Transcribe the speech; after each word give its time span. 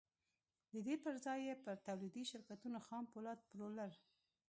د 0.71 0.73
دې 0.85 0.95
پر 1.03 1.15
ځای 1.25 1.39
يې 1.47 1.55
پر 1.63 1.75
توليدي 1.87 2.23
شرکتونو 2.31 2.77
خام 2.87 3.03
پولاد 3.11 3.39
پلورل. 3.49 3.91